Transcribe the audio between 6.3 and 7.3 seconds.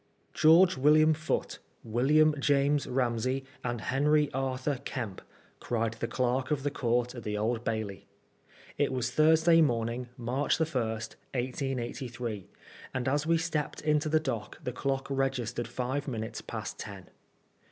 of the Court at